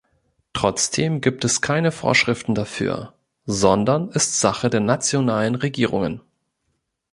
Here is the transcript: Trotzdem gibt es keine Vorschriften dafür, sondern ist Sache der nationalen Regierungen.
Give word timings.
Trotzdem 0.53 1.21
gibt 1.21 1.45
es 1.45 1.61
keine 1.61 1.91
Vorschriften 1.91 2.55
dafür, 2.55 3.13
sondern 3.45 4.09
ist 4.09 4.39
Sache 4.39 4.71
der 4.71 4.79
nationalen 4.79 5.53
Regierungen. 5.53 6.21